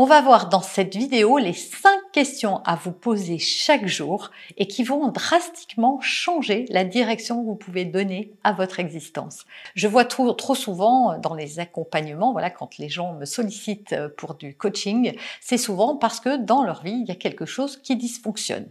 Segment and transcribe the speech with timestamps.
[0.00, 4.68] On va voir dans cette vidéo les 5 questions à vous poser chaque jour et
[4.68, 9.44] qui vont drastiquement changer la direction que vous pouvez donner à votre existence.
[9.74, 14.36] Je vois trop, trop souvent dans les accompagnements, voilà, quand les gens me sollicitent pour
[14.36, 17.96] du coaching, c'est souvent parce que dans leur vie, il y a quelque chose qui
[17.96, 18.68] dysfonctionne.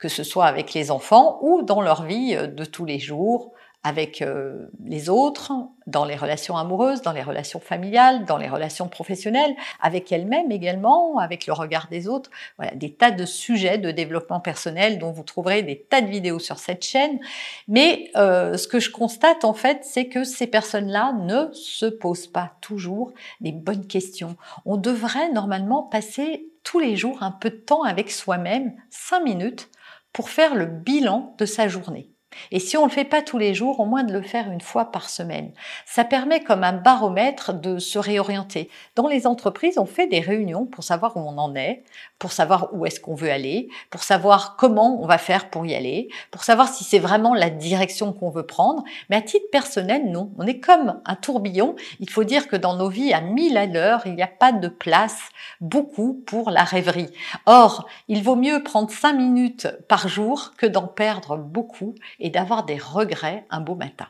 [0.00, 3.52] Que ce soit avec les enfants ou dans leur vie de tous les jours,
[3.86, 5.52] avec euh, les autres,
[5.86, 11.18] dans les relations amoureuses, dans les relations familiales, dans les relations professionnelles, avec elles-mêmes également,
[11.18, 12.28] avec le regard des autres.
[12.56, 16.40] Voilà, des tas de sujets de développement personnel dont vous trouverez des tas de vidéos
[16.40, 17.20] sur cette chaîne.
[17.68, 22.26] Mais euh, ce que je constate en fait, c'est que ces personnes-là ne se posent
[22.26, 24.36] pas toujours des bonnes questions.
[24.64, 29.70] On devrait normalement passer tous les jours un peu de temps avec soi-même, cinq minutes,
[30.12, 32.15] pour faire le bilan de sa journée.
[32.50, 34.50] Et si on ne le fait pas tous les jours, au moins de le faire
[34.50, 35.52] une fois par semaine.
[35.84, 38.70] Ça permet comme un baromètre de se réorienter.
[38.94, 41.82] Dans les entreprises, on fait des réunions pour savoir où on en est,
[42.18, 45.74] pour savoir où est-ce qu'on veut aller, pour savoir comment on va faire pour y
[45.74, 48.84] aller, pour savoir si c'est vraiment la direction qu'on veut prendre.
[49.10, 50.32] Mais à titre personnel, non.
[50.38, 51.76] On est comme un tourbillon.
[52.00, 54.52] Il faut dire que dans nos vies, à mille à l'heure, il n'y a pas
[54.52, 55.18] de place,
[55.60, 57.10] beaucoup, pour la rêverie.
[57.46, 61.94] Or, il vaut mieux prendre cinq minutes par jour que d'en perdre beaucoup
[62.30, 64.08] d'avoir des regrets un beau matin.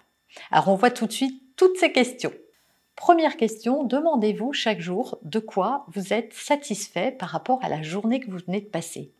[0.51, 2.33] Alors on voit tout de suite toutes ces questions.
[2.97, 8.21] Première question, demandez-vous chaque jour de quoi vous êtes satisfait par rapport à la journée
[8.21, 9.13] que vous venez de passer.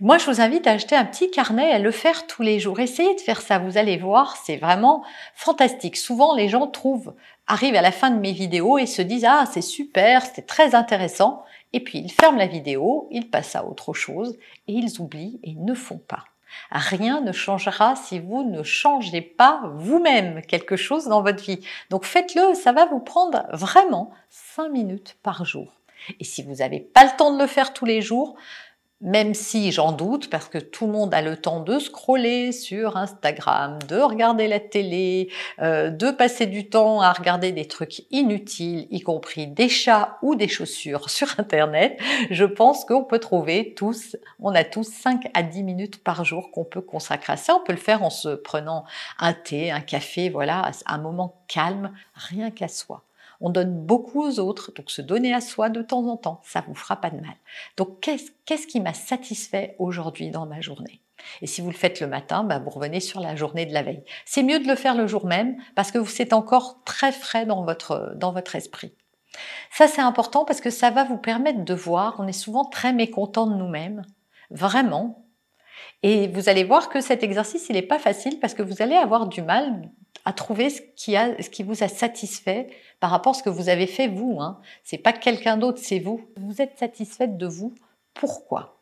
[0.00, 2.60] Moi, je vous invite à acheter un petit carnet et à le faire tous les
[2.60, 2.78] jours.
[2.80, 5.02] Essayez de faire ça, vous allez voir, c'est vraiment
[5.34, 5.96] fantastique.
[5.96, 7.14] Souvent, les gens trouvent,
[7.46, 10.74] arrivent à la fin de mes vidéos et se disent ah c'est super, c'était très
[10.74, 14.36] intéressant, et puis ils ferment la vidéo, ils passent à autre chose
[14.68, 16.24] et ils oublient et ne font pas.
[16.70, 21.60] Rien ne changera si vous ne changez pas vous-même quelque chose dans votre vie.
[21.90, 25.72] Donc faites-le, ça va vous prendre vraiment 5 minutes par jour.
[26.20, 28.36] Et si vous n'avez pas le temps de le faire tous les jours,
[29.00, 32.96] même si j'en doute, parce que tout le monde a le temps de scroller sur
[32.96, 38.88] Instagram, de regarder la télé, euh, de passer du temps à regarder des trucs inutiles,
[38.90, 41.98] y compris des chats ou des chaussures sur Internet,
[42.30, 46.50] je pense qu'on peut trouver tous, on a tous 5 à 10 minutes par jour
[46.50, 47.54] qu'on peut consacrer à ça.
[47.54, 48.84] On peut le faire en se prenant
[49.18, 53.04] un thé, un café, voilà, un moment calme, rien qu'à soi.
[53.40, 56.64] On donne beaucoup aux autres, donc se donner à soi de temps en temps, ça
[56.66, 57.36] vous fera pas de mal.
[57.76, 61.00] Donc qu'est-ce qui m'a satisfait aujourd'hui dans ma journée?
[61.42, 63.82] Et si vous le faites le matin, bah, vous revenez sur la journée de la
[63.82, 64.02] veille.
[64.24, 67.64] C'est mieux de le faire le jour même parce que c'est encore très frais dans
[67.64, 68.92] votre, dans votre esprit.
[69.70, 72.92] Ça, c'est important parce que ça va vous permettre de voir, on est souvent très
[72.92, 74.02] mécontent de nous-mêmes,
[74.50, 75.24] vraiment.
[76.02, 78.94] Et vous allez voir que cet exercice, il n'est pas facile parce que vous allez
[78.94, 79.90] avoir du mal
[80.24, 80.80] à trouver ce
[81.50, 82.68] qui, vous a satisfait
[83.00, 84.38] par rapport à ce que vous avez fait vous.
[84.40, 84.60] Hein.
[84.84, 86.28] C'est pas quelqu'un d'autre, c'est vous.
[86.36, 87.74] Vous êtes satisfaite de vous.
[88.14, 88.80] Pourquoi?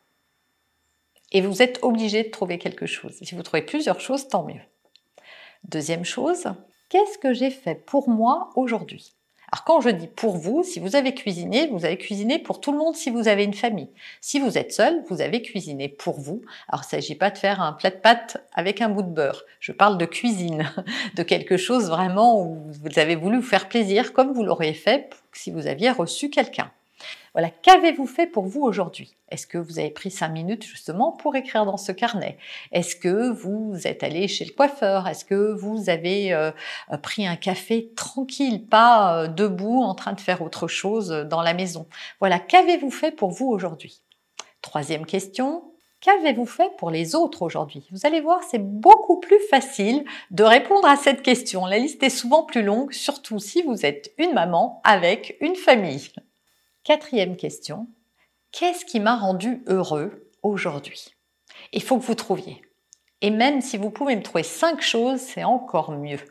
[1.31, 3.13] Et vous êtes obligé de trouver quelque chose.
[3.21, 4.61] Si vous trouvez plusieurs choses, tant mieux.
[5.63, 6.45] Deuxième chose,
[6.89, 9.16] qu'est-ce que j'ai fait pour moi aujourd'hui?
[9.49, 12.73] Alors quand je dis pour vous, si vous avez cuisiné, vous avez cuisiné pour tout
[12.73, 13.89] le monde si vous avez une famille.
[14.19, 16.41] Si vous êtes seul, vous avez cuisiné pour vous.
[16.67, 19.09] Alors il ne s'agit pas de faire un plat de pâtes avec un bout de
[19.09, 19.43] beurre.
[19.61, 20.69] Je parle de cuisine,
[21.15, 25.11] de quelque chose vraiment où vous avez voulu vous faire plaisir comme vous l'auriez fait
[25.31, 26.69] si vous aviez reçu quelqu'un.
[27.33, 29.15] Voilà, qu'avez-vous fait pour vous aujourd'hui?
[29.29, 32.37] Est-ce que vous avez pris cinq minutes justement pour écrire dans ce carnet?
[32.71, 35.07] Est-ce que vous êtes allé chez le coiffeur?
[35.07, 36.51] Est-ce que vous avez euh,
[37.01, 41.53] pris un café tranquille, pas euh, debout en train de faire autre chose dans la
[41.53, 41.87] maison?
[42.19, 44.01] Voilà, qu'avez-vous fait pour vous aujourd'hui?
[44.61, 45.63] Troisième question,
[45.99, 47.87] Qu'avez-vous fait pour les autres aujourd'hui?
[47.91, 51.65] Vous allez voir, c'est beaucoup plus facile de répondre à cette question.
[51.65, 56.11] La liste est souvent plus longue, surtout si vous êtes une maman avec une famille.
[56.87, 57.89] Quatrième question,
[58.53, 61.13] qu'est-ce qui m'a rendu heureux aujourd'hui?
[61.73, 62.61] Il faut que vous trouviez.
[63.19, 66.21] Et même si vous pouvez me trouver cinq choses, c'est encore mieux.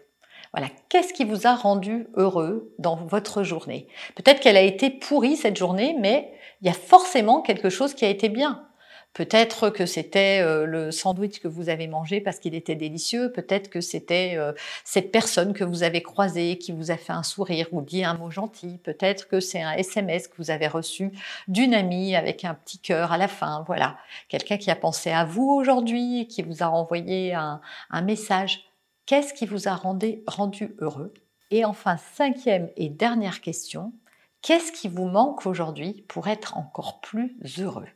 [0.55, 3.87] Voilà, qu'est-ce qui vous a rendu heureux dans votre journée?
[4.15, 6.33] Peut-être qu'elle a été pourrie cette journée, mais
[6.63, 8.67] il y a forcément quelque chose qui a été bien.
[9.17, 13.33] Peut-être que c'était euh, le sandwich que vous avez mangé parce qu'il était délicieux.
[13.33, 14.53] Peut-être que c'était euh,
[14.85, 18.13] cette personne que vous avez croisée qui vous a fait un sourire ou dit un
[18.13, 18.77] mot gentil.
[18.77, 21.13] Peut-être que c'est un SMS que vous avez reçu
[21.49, 23.65] d'une amie avec un petit cœur à la fin.
[23.67, 23.97] Voilà,
[24.29, 27.63] quelqu'un qui a pensé à vous aujourd'hui, qui vous a envoyé un,
[28.03, 28.65] message.
[29.07, 31.15] Qu'est-ce qui vous a rendu, rendu heureux?
[31.51, 33.95] Et enfin, cinquième et dernière question,
[34.43, 37.87] qu'est-ce qui vous manque aujourd'hui pour être encore plus heureux?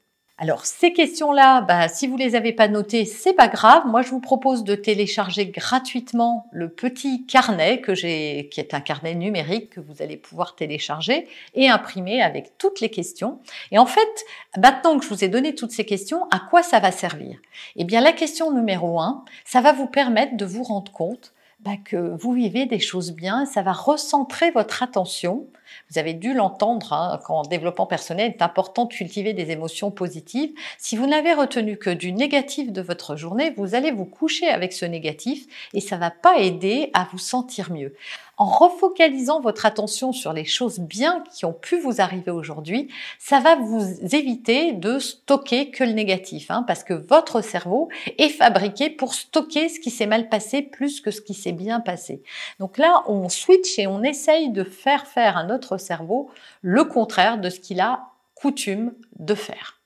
[0.43, 3.83] Alors ces questions-là, bah, si vous les avez pas notées, c'est pas grave.
[3.87, 8.81] Moi, je vous propose de télécharger gratuitement le petit carnet que j'ai, qui est un
[8.81, 13.39] carnet numérique que vous allez pouvoir télécharger et imprimer avec toutes les questions.
[13.71, 14.25] Et en fait,
[14.57, 17.39] maintenant que je vous ai donné toutes ces questions, à quoi ça va servir?
[17.77, 21.73] Eh bien, la question numéro un, ça va vous permettre de vous rendre compte bah,
[21.85, 25.47] que vous vivez des choses bien, ça va recentrer votre attention.
[25.91, 30.51] Vous avez dû l'entendre hein, qu'en développement personnel, c'est important de cultiver des émotions positives.
[30.79, 34.73] Si vous n'avez retenu que du négatif de votre journée, vous allez vous coucher avec
[34.73, 37.95] ce négatif et ça va pas aider à vous sentir mieux
[38.41, 42.89] en refocalisant votre attention sur les choses bien qui ont pu vous arriver aujourd'hui,
[43.19, 43.85] ça va vous
[44.15, 49.69] éviter de stocker que le négatif, hein, parce que votre cerveau est fabriqué pour stocker
[49.69, 52.23] ce qui s'est mal passé plus que ce qui s'est bien passé.
[52.61, 55.45] Donc là, on switch et on essaye de faire faire à
[55.79, 56.31] cerveau
[56.63, 59.81] le contraire de ce qu'il a coutume de faire.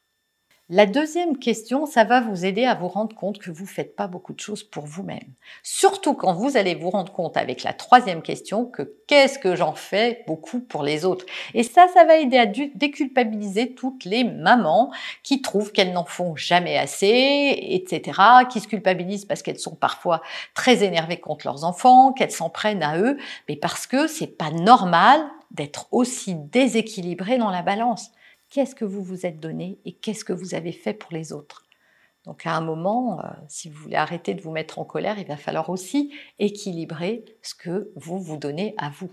[0.70, 3.94] La deuxième question, ça va vous aider à vous rendre compte que vous ne faites
[3.94, 5.34] pas beaucoup de choses pour vous-même.
[5.62, 9.74] Surtout quand vous allez vous rendre compte avec la troisième question que qu'est-ce que j'en
[9.74, 11.26] fais beaucoup pour les autres?
[11.52, 14.90] Et ça, ça va aider à déculpabiliser toutes les mamans
[15.22, 18.18] qui trouvent qu'elles n'en font jamais assez, etc.,
[18.48, 20.22] qui se culpabilisent parce qu'elles sont parfois
[20.54, 23.18] très énervées contre leurs enfants, qu'elles s'en prennent à eux,
[23.50, 25.20] mais parce que c'est pas normal
[25.54, 28.10] d'être aussi déséquilibré dans la balance
[28.50, 31.64] qu'est-ce que vous vous êtes donné et qu'est-ce que vous avez fait pour les autres?
[32.24, 35.26] Donc à un moment, euh, si vous voulez arrêter de vous mettre en colère, il
[35.26, 39.10] va falloir aussi équilibrer ce que vous vous donnez à vous.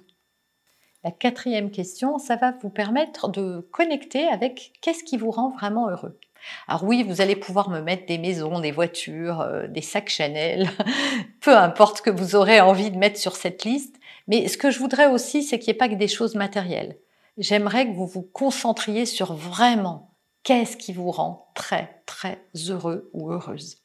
[1.03, 5.89] La quatrième question, ça va vous permettre de connecter avec qu'est-ce qui vous rend vraiment
[5.89, 6.19] heureux.
[6.67, 10.69] Alors oui, vous allez pouvoir me mettre des maisons, des voitures, euh, des sacs Chanel,
[11.41, 13.95] peu importe ce que vous aurez envie de mettre sur cette liste.
[14.27, 16.97] Mais ce que je voudrais aussi, c'est qu'il n'y ait pas que des choses matérielles
[17.37, 20.13] j'aimerais que vous vous concentriez sur vraiment
[20.43, 23.77] qu'est-ce qui vous rend très très heureux ou heureuse.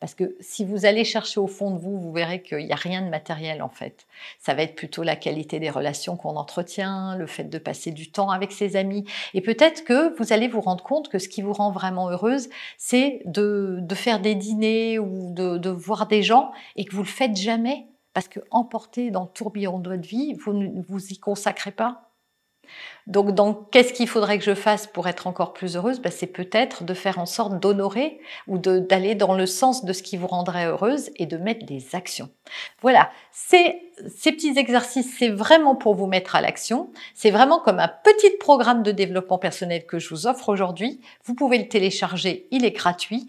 [0.00, 2.76] Parce que si vous allez chercher au fond de vous, vous verrez qu'il n'y a
[2.76, 4.06] rien de matériel en fait.
[4.38, 8.10] Ça va être plutôt la qualité des relations qu'on entretient, le fait de passer du
[8.10, 9.06] temps avec ses amis.
[9.32, 12.50] Et peut-être que vous allez vous rendre compte que ce qui vous rend vraiment heureuse,
[12.76, 17.08] c'est de, faire des dîners ou de, de voir des gens et que vous le
[17.08, 17.86] faites jamais.
[18.14, 22.10] Parce que emporté dans le tourbillon de votre vie, vous ne vous y consacrez pas.
[23.06, 26.00] Donc, qu'est-ce qu'il faudrait que je fasse pour être encore plus heureuse?
[26.00, 30.02] Ben, C'est peut-être de faire en sorte d'honorer ou d'aller dans le sens de ce
[30.02, 32.30] qui vous rendrait heureuse et de mettre des actions.
[32.80, 33.82] Voilà, ces
[34.24, 36.90] petits exercices, c'est vraiment pour vous mettre à l'action.
[37.14, 41.00] C'est vraiment comme un petit programme de développement personnel que je vous offre aujourd'hui.
[41.24, 43.28] Vous pouvez le télécharger, il est gratuit.